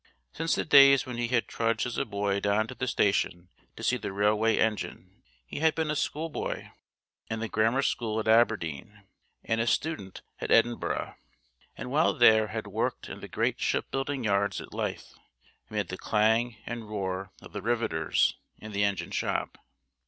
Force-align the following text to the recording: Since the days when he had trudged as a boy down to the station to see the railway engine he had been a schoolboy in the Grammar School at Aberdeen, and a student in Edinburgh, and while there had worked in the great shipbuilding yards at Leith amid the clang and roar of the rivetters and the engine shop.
Since 0.33 0.55
the 0.55 0.65
days 0.65 1.05
when 1.05 1.17
he 1.17 1.27
had 1.27 1.47
trudged 1.47 1.85
as 1.85 1.99
a 1.99 2.05
boy 2.05 2.39
down 2.39 2.65
to 2.65 2.73
the 2.73 2.87
station 2.87 3.49
to 3.75 3.83
see 3.83 3.97
the 3.97 4.11
railway 4.11 4.57
engine 4.57 5.21
he 5.45 5.59
had 5.59 5.75
been 5.75 5.91
a 5.91 5.95
schoolboy 5.95 6.69
in 7.29 7.39
the 7.39 7.47
Grammar 7.47 7.83
School 7.83 8.19
at 8.19 8.27
Aberdeen, 8.27 9.03
and 9.43 9.61
a 9.61 9.67
student 9.67 10.23
in 10.39 10.49
Edinburgh, 10.51 11.17
and 11.77 11.91
while 11.91 12.15
there 12.15 12.47
had 12.47 12.65
worked 12.65 13.09
in 13.09 13.19
the 13.19 13.27
great 13.27 13.61
shipbuilding 13.61 14.23
yards 14.23 14.59
at 14.59 14.73
Leith 14.73 15.13
amid 15.69 15.89
the 15.89 15.99
clang 15.99 16.57
and 16.65 16.89
roar 16.89 17.31
of 17.39 17.53
the 17.53 17.61
rivetters 17.61 18.33
and 18.59 18.73
the 18.73 18.83
engine 18.83 19.11
shop. 19.11 19.59